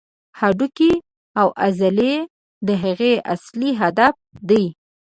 هډوکي 0.39 0.93
او 1.39 1.47
عضلې 1.63 2.15
د 2.67 2.69
هغې 2.83 3.13
اصلي 3.33 3.71
هدف 3.81 4.15
دي. 4.49 4.63